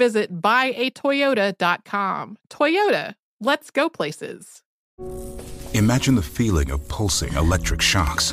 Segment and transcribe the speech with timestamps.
[0.00, 2.38] visit buyatoyota.com.
[2.48, 4.62] Toyota, let's go places.
[5.74, 8.32] Imagine the feeling of pulsing electric shocks.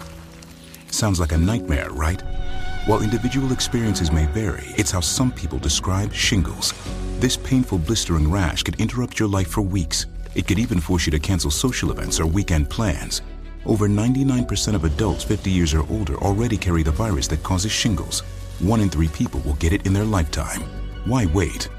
[0.92, 2.22] Sounds like a nightmare, right?
[2.88, 6.74] While individual experiences may vary, it's how some people describe shingles.
[7.20, 10.06] This painful blistering rash could interrupt your life for weeks.
[10.36, 13.22] It could even force you to cancel social events or weekend plans.
[13.66, 18.22] Over 99% of adults 50 years or older already carry the virus that causes shingles.
[18.60, 20.64] One in three people will get it in their lifetime.
[21.08, 21.70] Why wait?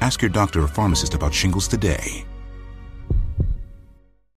[0.00, 2.24] Ask your doctor or pharmacist about shingles today.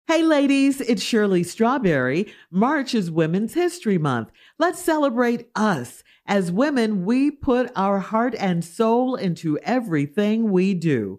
[0.06, 2.32] Hey, ladies, it's Shirley Strawberry.
[2.52, 4.30] March is Women's History Month.
[4.56, 6.04] Let's celebrate us.
[6.26, 11.18] As women, we put our heart and soul into everything we do.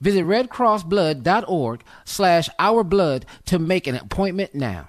[0.00, 4.88] Visit redcrossblood.org slash ourblood to make an appointment now.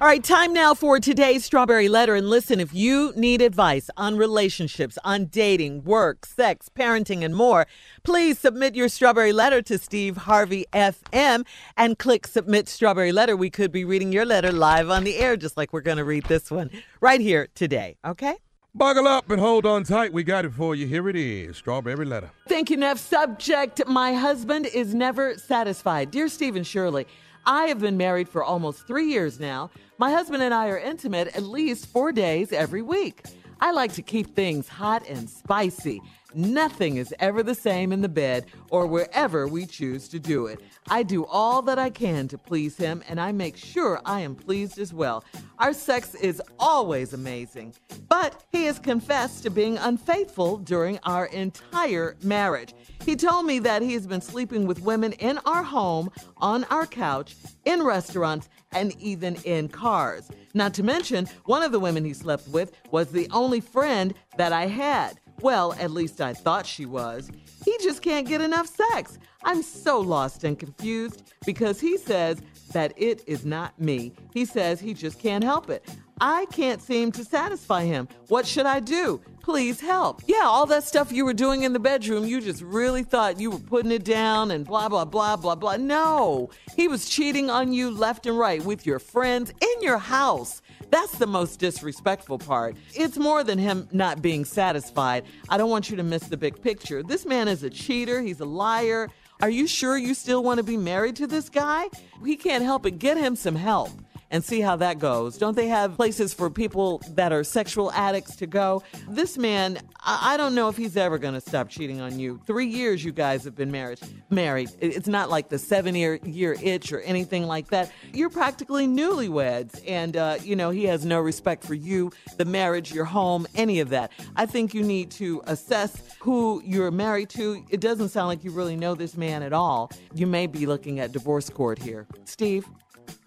[0.00, 2.14] All right, time now for today's Strawberry Letter.
[2.14, 7.66] And listen, if you need advice on relationships, on dating, work, sex, parenting, and more,
[8.02, 11.46] please submit your Strawberry Letter to Steve Harvey FM
[11.76, 13.34] and click Submit Strawberry Letter.
[13.34, 16.04] We could be reading your letter live on the air, just like we're going to
[16.04, 16.70] read this one
[17.00, 18.34] right here today, okay?
[18.76, 20.12] Buckle up and hold on tight.
[20.12, 20.88] We got it for you.
[20.88, 22.32] Here it is Strawberry Letter.
[22.48, 22.98] Thank you, Neff.
[22.98, 26.10] Subject My husband is never satisfied.
[26.10, 27.06] Dear Stephen Shirley,
[27.46, 29.70] I have been married for almost three years now.
[29.98, 33.22] My husband and I are intimate at least four days every week.
[33.60, 36.02] I like to keep things hot and spicy.
[36.34, 40.60] Nothing is ever the same in the bed or wherever we choose to do it.
[40.88, 44.34] I do all that I can to please him, and I make sure I am
[44.34, 45.24] pleased as well.
[45.60, 47.74] Our sex is always amazing,
[48.08, 52.74] but he has confessed to being unfaithful during our entire marriage.
[53.04, 56.86] He told me that he has been sleeping with women in our home, on our
[56.86, 60.30] couch, in restaurants, and even in cars.
[60.52, 64.52] Not to mention, one of the women he slept with was the only friend that
[64.52, 65.20] I had.
[65.40, 67.30] Well, at least I thought she was.
[67.64, 69.18] He just can't get enough sex.
[69.42, 72.40] I'm so lost and confused because he says
[72.72, 74.12] that it is not me.
[74.32, 75.88] He says he just can't help it.
[76.20, 78.08] I can't seem to satisfy him.
[78.28, 79.20] What should I do?
[79.42, 80.22] Please help.
[80.26, 83.50] Yeah, all that stuff you were doing in the bedroom, you just really thought you
[83.50, 85.76] were putting it down and blah, blah, blah, blah, blah.
[85.76, 90.62] No, he was cheating on you left and right with your friends in your house.
[90.90, 92.76] That's the most disrespectful part.
[92.94, 95.24] It's more than him not being satisfied.
[95.48, 97.02] I don't want you to miss the big picture.
[97.02, 99.10] This man is a cheater, he's a liar.
[99.40, 101.88] Are you sure you still want to be married to this guy?
[102.24, 102.98] He can't help it.
[102.98, 103.90] Get him some help.
[104.30, 105.38] And see how that goes.
[105.38, 108.82] Don't they have places for people that are sexual addicts to go?
[109.08, 112.40] This man, I, I don't know if he's ever going to stop cheating on you.
[112.46, 114.00] Three years you guys have been married.
[114.30, 114.70] Married.
[114.80, 117.90] It's not like the seven year, year itch or anything like that.
[118.12, 122.92] You're practically newlyweds, and uh, you know he has no respect for you, the marriage,
[122.92, 124.12] your home, any of that.
[124.36, 127.64] I think you need to assess who you're married to.
[127.70, 129.90] It doesn't sound like you really know this man at all.
[130.14, 132.06] You may be looking at divorce court here.
[132.24, 132.66] Steve?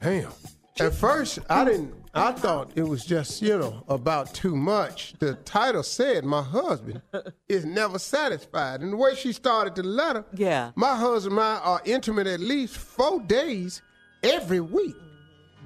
[0.02, 0.32] Damn.
[0.80, 1.94] At first, I didn't.
[2.14, 5.14] I thought it was just you know about too much.
[5.20, 7.02] The title said my husband
[7.48, 10.72] is never satisfied, and the way she started the letter, Yeah.
[10.76, 13.82] my husband and I are intimate at least four days
[14.24, 14.96] every week.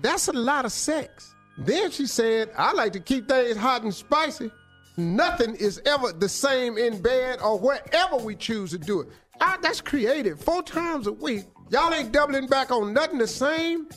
[0.02, 1.34] That's a lot of sex.
[1.58, 4.52] Then she said, I like to keep things hot and spicy.
[4.98, 9.08] Nothing is ever the same in bed or wherever we choose to do it.
[9.40, 10.40] Ah, that's creative.
[10.42, 11.46] Four times a week.
[11.70, 13.88] Y'all ain't doubling back on nothing the same.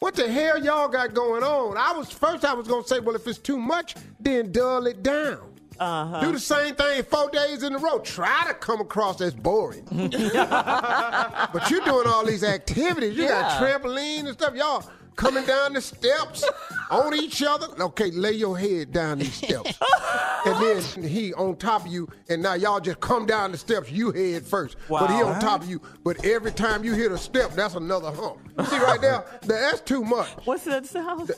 [0.00, 1.76] What the hell y'all got going on?
[1.76, 5.02] I was first I was gonna say, well, if it's too much, then dull it
[5.02, 5.40] down.
[5.78, 6.20] Uh-huh.
[6.22, 7.98] Do the same thing four days in a row.
[7.98, 9.84] Try to come across as boring.
[9.90, 13.14] but you're doing all these activities.
[13.14, 13.78] You got Yeah.
[13.78, 14.54] trampoline and stuff.
[14.54, 14.88] Y'all
[15.20, 16.42] coming down the steps
[16.90, 17.66] on each other.
[17.78, 19.78] Okay, lay your head down these steps.
[20.46, 23.90] and then he on top of you, and now y'all just come down the steps,
[23.90, 24.76] you head first.
[24.88, 25.82] But he on top of you.
[26.02, 28.38] But every time you hit a step, that's another hump.
[28.68, 29.24] See right there?
[29.42, 30.28] That's too much.
[30.44, 31.30] What's that sound?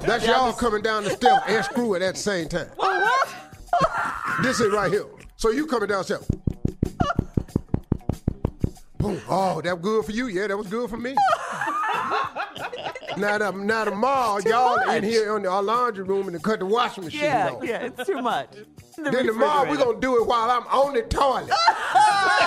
[0.00, 2.68] That's y'all coming down the steps and screwing at the same time.
[2.78, 4.42] Oh, what?
[4.42, 5.06] This is right here.
[5.36, 6.28] So you coming down the steps.
[8.98, 9.20] Boom.
[9.28, 10.26] Oh, that good for you?
[10.26, 11.14] Yeah, that was good for me.
[13.16, 16.58] Now, the, now tomorrow, y'all in here in the, our laundry room and to cut
[16.60, 17.64] the washing machine Yeah, off.
[17.64, 18.50] yeah, it's too much.
[18.96, 21.48] The Then tomorrow we're gonna do it while I'm on the toilet.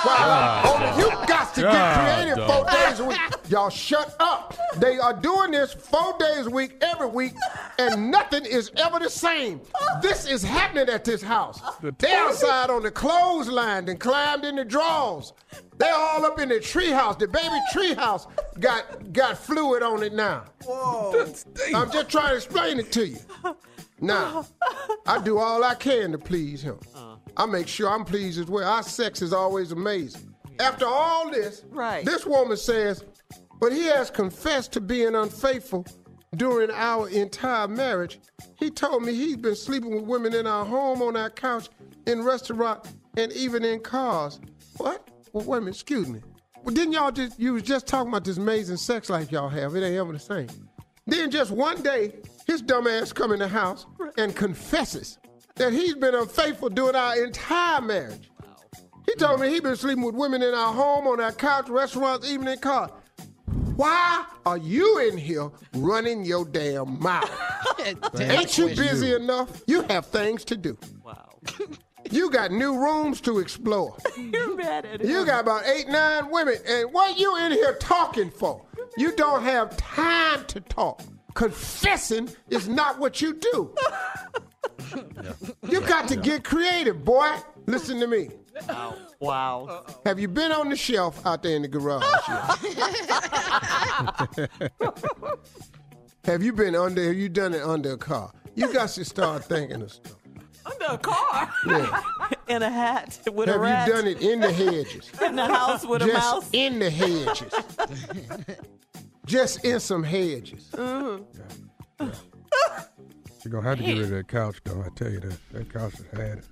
[0.04, 3.18] while I'm on the, you got to get creative four days a week.
[3.50, 4.49] Y'all shut up.
[4.80, 7.34] They are doing this four days a week, every week,
[7.78, 9.62] and nothing is ever the same.
[10.02, 11.62] This is happening at this house.
[11.98, 15.34] They outside on the clothesline and climbed in the drawers.
[15.78, 17.18] They're all up in the treehouse.
[17.20, 18.28] The baby treehouse
[18.60, 20.44] got got fluid on it now.
[21.74, 23.18] I'm just trying to explain it to you.
[24.02, 24.46] Now,
[25.06, 26.80] I do all I can to please him.
[27.36, 28.68] I make sure I'm pleased as well.
[28.70, 30.34] Our sex is always amazing.
[30.60, 32.04] After all this, Right.
[32.06, 33.04] this woman says,
[33.60, 35.86] but he has confessed to being unfaithful
[36.36, 38.20] during our entire marriage.
[38.58, 41.70] He told me he's been sleeping with women in our home, on our couch,
[42.06, 44.40] in restaurant, and even in cars.
[44.78, 45.08] What?
[45.34, 46.22] Well, wait a minute, excuse me.
[46.64, 49.76] Well, didn't y'all just, you was just talking about this amazing sex life y'all have.
[49.76, 50.48] It ain't ever the same.
[51.08, 52.14] Then just one day,
[52.46, 53.86] his dumb ass come in the house
[54.18, 55.18] and confesses
[55.56, 58.30] that he's been unfaithful during our entire marriage.
[59.08, 62.30] He told me he been sleeping with women in our home, on our couch, restaurants,
[62.30, 62.92] even in cars.
[63.80, 67.32] Why are you in here running your damn mouth?
[68.20, 69.64] Ain't you busy enough?
[69.68, 70.78] You have things to do.
[71.02, 71.40] Wow.
[72.12, 73.96] You got new rooms to explore.
[74.18, 75.10] You're mad at him.
[75.10, 78.66] You got about eight, nine women, and what you in here talking for?
[78.98, 81.02] You don't have time to talk.
[81.36, 83.74] Confessing is not what you do.
[85.70, 87.36] You got to get creative, boy.
[87.68, 88.30] Listen to me.
[89.20, 89.86] Wow.
[90.06, 92.04] Have you been on the shelf out there in the garage?
[96.26, 97.04] have you been under?
[97.04, 98.32] Have you done it under a car?
[98.56, 100.16] You got to start thinking of stuff.
[100.66, 101.50] Under a car.
[101.66, 102.02] Yeah.
[102.48, 105.10] In a hat with a Have you done it in the hedges?
[105.22, 106.50] In the house with a Just mouse.
[106.52, 107.54] in the hedges.
[109.26, 110.70] Just in some hedges.
[110.74, 112.10] Mm-hmm.
[113.44, 114.82] You're gonna have to get rid of that couch, though.
[114.82, 115.38] I tell you that.
[115.54, 116.46] That couch has had it.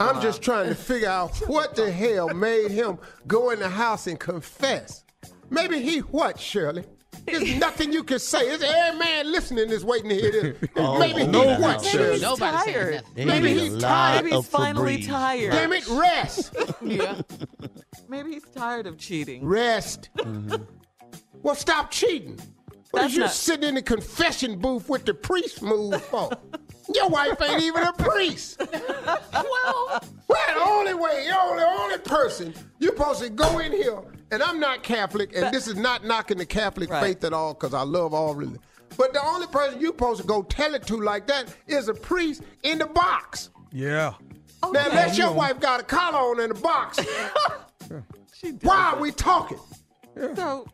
[0.00, 4.06] I'm just trying to figure out what the hell made him go in the house
[4.06, 5.04] and confess.
[5.50, 6.84] Maybe he what, Shirley?
[7.26, 8.40] There's nothing you can say.
[8.48, 10.56] It's every man listening is waiting to hear this.
[10.98, 12.12] Maybe he no what, one Shirley?
[12.14, 12.94] He's Nobody tired.
[12.94, 13.26] nothing.
[13.28, 14.24] Maybe he's tired.
[14.24, 15.06] Maybe he's finally Febreze.
[15.06, 15.52] tired.
[15.52, 16.54] Damn it, rest.
[16.82, 17.20] Yeah.
[18.08, 19.44] Maybe he's tired of cheating.
[19.44, 20.10] Rest.
[21.42, 22.40] Well, stop cheating.
[22.90, 26.30] What That's is you not- sitting in the confession booth with the priest move for?
[26.94, 28.60] Your wife ain't even a priest.
[28.60, 33.72] well, Well, the only way, you're the only, only person you're supposed to go in
[33.72, 33.98] here,
[34.30, 37.02] and I'm not Catholic, and this is not knocking the Catholic Right.
[37.02, 38.60] faith at all, because I love all religion.
[38.98, 41.94] But the only person you're supposed to go tell it to like that is a
[41.94, 43.50] priest in the box.
[43.72, 44.14] Yeah.
[44.62, 46.98] Now, unless your wife got a collar on in the box,
[48.34, 49.58] she why are we talking?
[50.36, 50.66] So,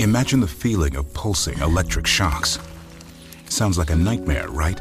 [0.01, 2.59] Imagine the feeling of pulsing electric shocks.
[3.49, 4.81] Sounds like a nightmare, right?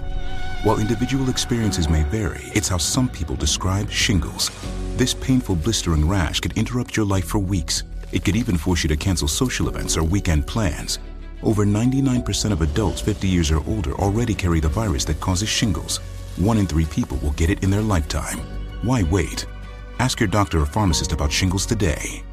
[0.64, 4.50] While individual experiences may vary, it's how some people describe shingles.
[4.96, 7.84] This painful blistering rash could interrupt your life for weeks.
[8.14, 11.00] It could even force you to cancel social events or weekend plans.
[11.44, 15.98] Over 99% of adults 50 years or older already carry the virus that causes shingles.
[16.38, 18.40] One in three people will get it in their lifetime.
[18.84, 19.46] Why wait?
[20.00, 22.24] Ask your doctor or pharmacist about shingles today.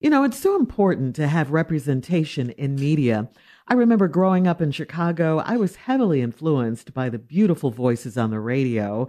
[0.00, 3.28] You know, it's so important to have representation in media.
[3.66, 8.30] I remember growing up in Chicago, I was heavily influenced by the beautiful voices on
[8.30, 9.08] the radio.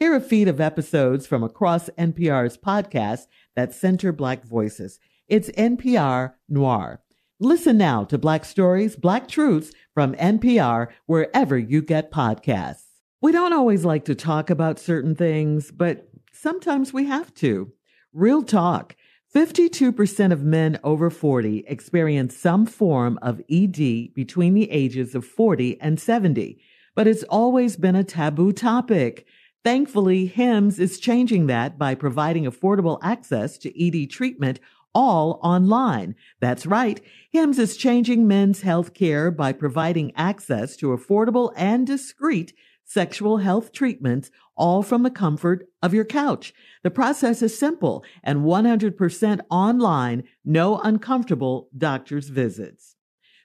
[0.00, 4.98] Hear a feed of episodes from across NPR's podcasts that center Black voices.
[5.28, 7.02] It's NPR Noir.
[7.38, 12.86] Listen now to Black Stories, Black Truths from NPR wherever you get podcasts.
[13.20, 17.70] We don't always like to talk about certain things, but sometimes we have to.
[18.14, 18.96] Real talk.
[19.34, 25.78] 52% of men over 40 experience some form of ED between the ages of 40
[25.78, 26.58] and 70,
[26.94, 29.26] but it's always been a taboo topic.
[29.62, 34.58] Thankfully, Hims is changing that by providing affordable access to ED treatment
[34.94, 36.14] all online.
[36.40, 37.00] That's right.
[37.30, 43.70] Hims is changing men's health care by providing access to affordable and discreet sexual health
[43.70, 46.52] treatments, all from the comfort of your couch.
[46.82, 52.96] The process is simple and 100% online, no uncomfortable doctor's visits.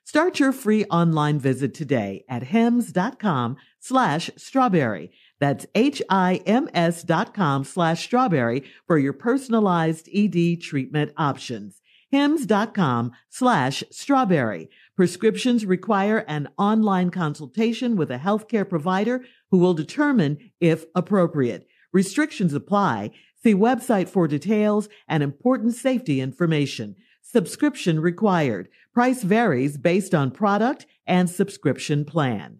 [0.03, 5.11] Start your free online visit today at hims.com slash strawberry.
[5.39, 11.81] That's H-I-M-S dot com slash strawberry for your personalized ED treatment options.
[12.11, 14.69] hims.com slash strawberry.
[14.95, 21.67] Prescriptions require an online consultation with a healthcare provider who will determine if appropriate.
[21.91, 23.11] Restrictions apply.
[23.43, 26.95] See website for details and important safety information.
[27.21, 28.69] Subscription required.
[28.93, 32.59] Price varies based on product and subscription plan.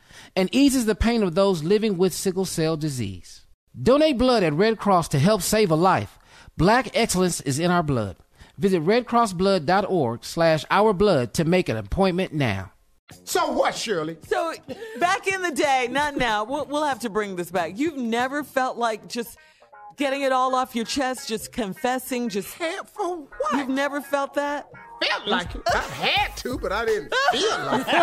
[0.35, 3.45] and eases the pain of those living with sickle cell disease.
[3.79, 6.19] Donate blood at Red Cross to help save a life.
[6.57, 8.17] Black excellence is in our blood.
[8.57, 12.73] Visit redcrossblood.org slash ourblood to make an appointment now.
[13.23, 14.17] So what, Shirley?
[14.27, 14.53] So
[14.99, 17.77] back in the day, not now, we'll, we'll have to bring this back.
[17.77, 19.37] You've never felt like just
[19.97, 22.53] getting it all off your chest, just confessing, just.
[22.53, 23.57] Had for what?
[23.57, 24.69] You've never felt that?
[25.07, 25.61] Felt like it.
[25.73, 27.95] I had to, but I didn't feel like it.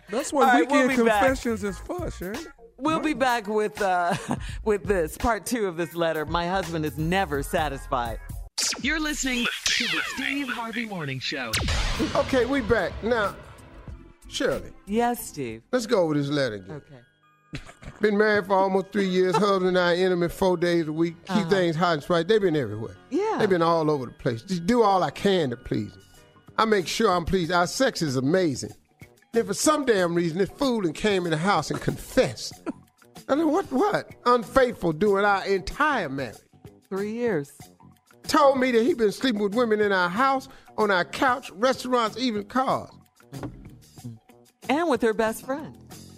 [0.10, 1.20] That's what All right, weekend we'll be back.
[1.22, 2.40] confessions is for, Shirley.
[2.78, 4.14] We'll be back with uh,
[4.64, 6.26] with this part two of this letter.
[6.26, 8.18] My husband is never satisfied.
[8.80, 11.52] You're listening to the Steve Harvey Morning Show.
[12.14, 12.92] Okay, we back.
[13.02, 13.34] Now,
[14.28, 15.62] Shirley, Yes, Steve.
[15.72, 16.76] let's go over this letter again.
[16.76, 16.96] Okay.
[18.00, 19.34] Been married for almost three years.
[19.36, 21.14] Husband and I intimate four days a week.
[21.24, 21.48] Keep uh-huh.
[21.48, 22.24] things hot and spicy.
[22.24, 22.96] They've been everywhere.
[23.10, 23.36] Yeah.
[23.38, 24.42] They've been all over the place.
[24.42, 26.02] Just do all I can to please them.
[26.58, 27.52] I make sure I'm pleased.
[27.52, 28.72] Our sex is amazing.
[29.32, 32.54] Then for some damn reason, this fool and came in the house and confessed.
[33.28, 33.70] I mean, what?
[33.72, 34.14] What?
[34.24, 36.36] Unfaithful during our entire marriage.
[36.88, 37.52] Three years.
[38.28, 40.48] Told me that he'd been sleeping with women in our house,
[40.78, 42.90] on our couch, restaurants, even cars.
[44.68, 45.76] And with her best friend.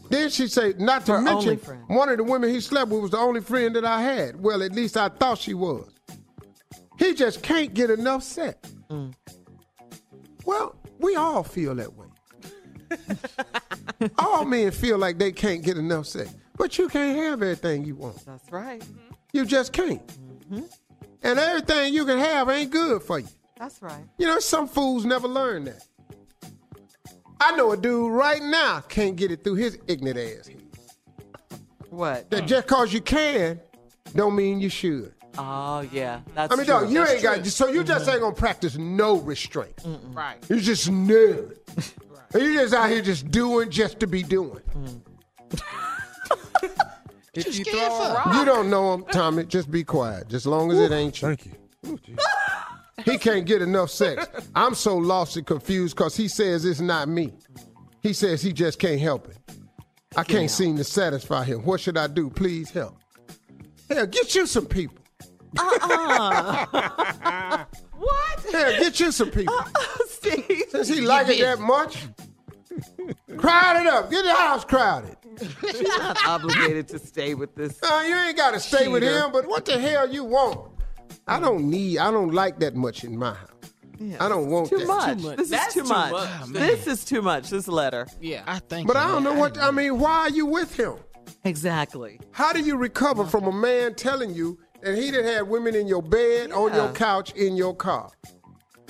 [0.09, 3.11] Then she say, not to Her mention, one of the women he slept with was
[3.11, 4.41] the only friend that I had.
[4.41, 5.91] Well, at least I thought she was.
[6.99, 8.57] He just can't get enough sex.
[8.91, 9.15] Mm.
[10.45, 12.07] Well, we all feel that way.
[14.19, 16.35] all men feel like they can't get enough sex.
[16.57, 18.25] But you can't have everything you want.
[18.25, 18.83] That's right.
[19.33, 20.05] You just can't.
[20.07, 20.63] Mm-hmm.
[21.23, 23.29] And everything you can have ain't good for you.
[23.59, 24.05] That's right.
[24.17, 25.85] You know, some fools never learn that.
[27.41, 30.51] I know a dude right now can't get it through his ignorant ass.
[31.91, 32.31] What?
[32.31, 33.61] That just cause you can,
[34.15, 35.15] don't mean you should.
[35.37, 36.21] Oh, yeah.
[36.35, 36.75] That's I mean, true.
[36.75, 38.11] dog, you That's ain't got so you just mm-hmm.
[38.11, 39.81] ain't gonna practice no restraint.
[40.13, 40.39] Right.
[40.49, 41.53] You just none.
[42.35, 44.61] And You just out here just doing just to be doing.
[44.75, 45.01] Mm.
[47.33, 48.35] If you scared throw for?
[48.35, 49.45] You don't know him, Tommy.
[49.45, 50.29] Just be quiet.
[50.29, 51.29] Just long as it ain't you.
[51.29, 51.47] Thank
[52.09, 52.17] you.
[53.05, 54.27] He can't get enough sex.
[54.55, 57.33] I'm so lost and confused because he says it's not me.
[58.03, 59.37] He says he just can't help it.
[60.17, 61.65] I can't seem to satisfy him.
[61.65, 62.31] What should I do?
[62.31, 62.97] Please help.
[63.89, 64.99] Hell, get you some people.
[65.57, 66.67] Uh-uh.
[67.93, 68.45] what?
[68.53, 69.55] Hell, get you some people.
[70.09, 70.65] Steve.
[70.71, 72.07] Since he like it that much,
[73.37, 74.11] crowd it up.
[74.11, 75.17] Get the house crowded.
[75.61, 77.79] She's not obligated to stay with this.
[77.83, 80.73] Uh, you ain't got to stay with him, but what the hell you want?
[81.27, 83.51] I don't need, I don't like that much in my house.
[84.21, 84.87] I don't want Too that.
[84.87, 85.19] much.
[85.19, 85.37] much.
[85.39, 86.13] This That's is too, too much.
[86.13, 86.49] much.
[86.51, 87.51] this is too much.
[87.51, 88.07] This letter.
[88.21, 88.45] Yeah.
[88.47, 88.87] I think.
[88.87, 90.95] But I don't know what, I mean, why are you with him?
[91.45, 92.21] Exactly.
[92.31, 95.89] How do you recover from a man telling you that he done had women in
[95.89, 98.11] your bed, on your couch, in your car,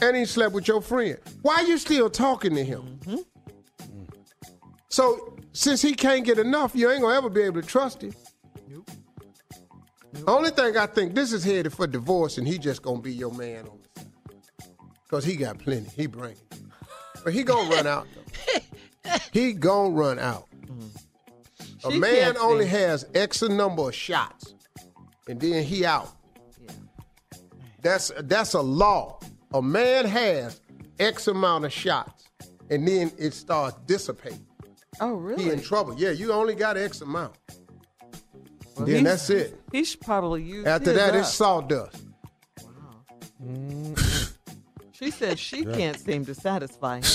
[0.02, 1.18] and he slept with your friend?
[1.42, 3.00] Why are you still talking to him?
[3.06, 3.16] Mm-hmm.
[4.90, 8.14] So since he can't get enough, you ain't gonna ever be able to trust him.
[10.26, 13.32] Only thing I think this is headed for divorce, and he just gonna be your
[13.32, 14.68] man on the side,
[15.10, 15.88] cause he got plenty.
[15.96, 16.58] He bring it,
[17.24, 18.06] but he gonna run out.
[18.14, 18.60] Though.
[19.32, 20.46] He gonna run out.
[20.66, 21.88] Mm-hmm.
[21.88, 22.70] A She man only see.
[22.72, 24.54] has X number of shots,
[25.28, 26.10] and then he out.
[27.80, 29.18] That's that's a law.
[29.54, 30.60] A man has
[30.98, 32.24] X amount of shots,
[32.68, 34.44] and then it starts dissipating.
[35.00, 35.44] Oh, really?
[35.44, 35.94] He in trouble.
[35.96, 37.34] Yeah, you only got X amount.
[38.78, 39.60] Well, then that's it.
[39.72, 41.16] He should probably use After his that, up.
[41.16, 42.02] it's sawdust.
[42.62, 43.94] Wow.
[44.92, 47.04] She said she can't seem to satisfy him.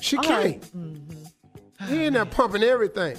[0.00, 0.64] She All can't.
[0.74, 1.88] right.
[1.90, 3.18] He in there pumping everything.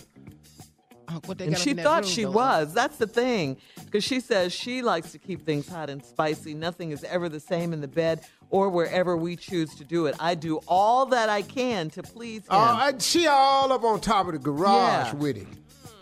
[1.07, 2.73] Oh, they And got she thought room, she though, was.
[2.73, 3.57] That's the thing.
[3.85, 6.55] Because she says she likes to keep things hot and spicy.
[6.55, 10.15] Nothing is ever the same in the bed or wherever we choose to do it.
[10.19, 12.67] I do all that I can to please oh, him.
[12.67, 15.13] Oh, I, she all up on top of the garage Yeah.
[15.13, 15.47] with it.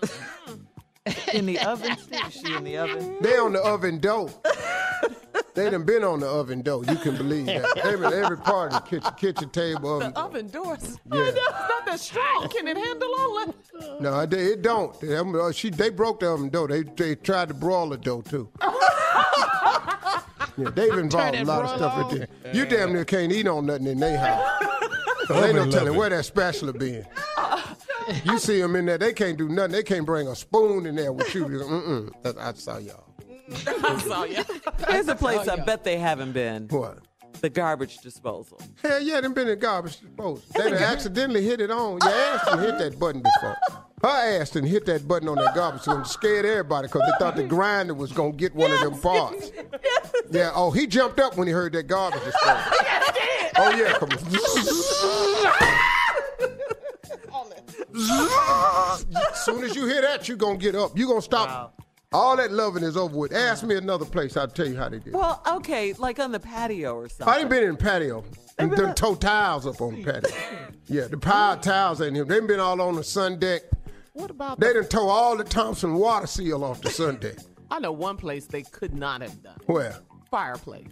[1.33, 1.91] in the oven,
[2.27, 3.17] Is she in the oven?
[3.21, 4.29] They on the oven dough.
[5.55, 6.83] they done been on the oven dough.
[6.83, 7.77] You can believe that.
[7.77, 10.11] Every, every part of the kitchen, kitchen table, oven.
[10.11, 10.21] dough.
[10.21, 10.97] Oven doors.
[11.11, 11.21] Yeah.
[11.23, 12.49] It's not that strong.
[12.49, 14.01] Can it handle all that?
[14.01, 14.99] No, they, it don't.
[14.99, 16.67] They, uh, she, they broke the oven dough.
[16.67, 18.49] They, they tried to brawl the dough too.
[18.61, 22.27] yeah, they've involved a lot of broil stuff in there.
[22.53, 24.63] You damn near can't eat on nothing in their house.
[25.27, 25.95] So they Oven no telling loving.
[25.97, 27.05] where that spatula been.
[28.25, 29.71] You see them in there, they can't do nothing.
[29.73, 31.45] They can't bring a spoon in there with you.
[31.45, 32.11] Mm-mm.
[32.23, 33.05] That- I saw y'all.
[33.67, 34.43] I saw y'all.
[34.87, 36.67] Here's a place I bet they haven't been.
[36.69, 36.99] What?
[37.41, 38.59] The garbage disposal.
[38.83, 40.43] Hell yeah, them been in garbage disposal.
[40.55, 41.99] They done accidentally hit it on.
[42.03, 43.55] Your ass done hit that button before.
[44.03, 47.35] Her ass done hit that button on that garbage and scared everybody because they thought
[47.37, 49.51] the grinder was going to get one of them parts.
[50.31, 52.73] Yeah, oh, he jumped up when he heard that garbage disposal.
[53.57, 54.17] Oh, yeah, come on.
[54.17, 55.83] As
[59.35, 60.97] soon as you hear that, you going to get up.
[60.97, 61.81] you going to stop.
[62.11, 63.33] All that loving is over with.
[63.33, 65.13] Ask me another place, I'll tell you how they did.
[65.13, 67.31] Well, okay, like on the patio or something.
[67.33, 68.23] I ain't been in the patio.
[68.57, 70.31] Them, them toe tiles up on the patio.
[70.91, 72.25] Yeah, the power towels ain't here.
[72.25, 73.61] They been all on the sun deck.
[74.13, 77.35] What about They done tore all the Thompson water seal off the sun deck.
[77.71, 79.59] I know one place they could not have done.
[79.67, 79.95] Where?
[80.31, 80.87] Fireplace.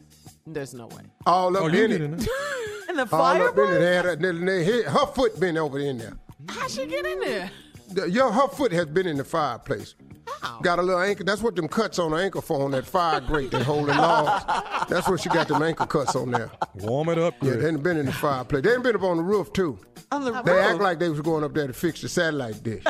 [0.45, 1.01] There's no way.
[1.25, 1.99] All up Oh, in it.
[2.01, 2.27] in there.
[2.89, 3.45] in the All up in it.
[3.55, 3.79] fireplace?
[3.79, 6.13] They had a- they- they hit- her foot been over in there.
[6.49, 7.51] How'd she get in there?
[7.91, 9.95] The- Your her foot has been in the fireplace.
[10.43, 10.59] Wow.
[10.61, 11.25] Got a little ankle.
[11.25, 14.43] That's what them cuts on her ankle for on that fire grate they holding logs.
[14.89, 16.51] That's what she got them ankle cuts on there.
[16.75, 17.63] Warm it up, Yeah, Chris.
[17.63, 18.63] they ain't been in the fireplace.
[18.63, 19.79] They ain't been up on the roof too.
[20.11, 20.65] On the They roof.
[20.65, 22.83] act like they was going up there to fix the satellite dish.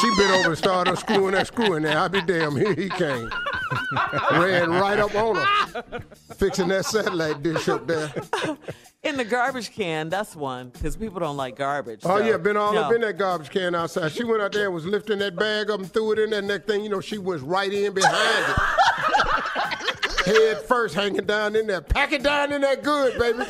[0.00, 1.98] she been over and started unscrewing that screw in there.
[1.98, 3.30] I be damn, here he came.
[4.32, 6.02] Ran right up on her,
[6.40, 8.10] fixing that satellite dish up there.
[9.02, 12.00] In the garbage can, that's one, because people don't like garbage.
[12.04, 14.12] Oh so, yeah, been all up in that garbage can outside.
[14.12, 16.44] She went out there and was lifting that bag up and threw it in that
[16.44, 18.56] Next thing you know, she was right in behind it.
[20.26, 21.80] Head first, hanging down in there.
[21.80, 23.38] Pack it down in there good, baby.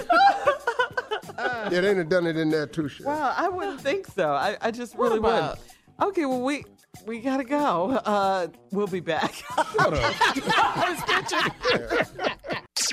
[1.39, 2.89] yeah, they done done it in there too.
[2.89, 3.09] Sure.
[3.09, 4.31] Well, I wouldn't think so.
[4.31, 6.11] I, I just really about- wouldn't.
[6.11, 6.65] Okay, well we
[7.07, 7.91] we gotta go.
[8.05, 9.35] Uh, we'll be back.